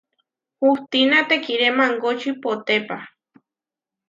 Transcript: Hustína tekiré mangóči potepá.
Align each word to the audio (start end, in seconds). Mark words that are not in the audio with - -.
Hustína 0.63 1.19
tekiré 1.29 1.67
mangóči 1.77 2.31
potepá. 2.43 2.99